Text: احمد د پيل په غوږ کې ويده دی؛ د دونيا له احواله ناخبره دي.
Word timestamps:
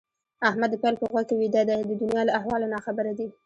احمد 0.49 0.69
د 0.71 0.75
پيل 0.83 0.95
په 0.99 1.05
غوږ 1.11 1.25
کې 1.29 1.35
ويده 1.37 1.61
دی؛ 1.67 1.79
د 1.87 1.91
دونيا 2.01 2.21
له 2.25 2.31
احواله 2.39 2.67
ناخبره 2.73 3.11
دي. 3.19 3.27